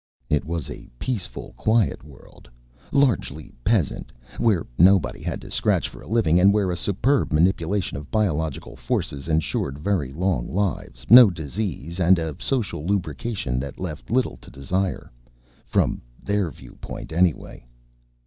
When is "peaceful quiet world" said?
0.97-2.49